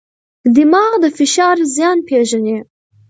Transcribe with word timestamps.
دماغ 0.55 0.91
د 1.03 1.05
فشار 1.17 1.57
زیان 1.75 1.97
پېژني. 2.07 2.57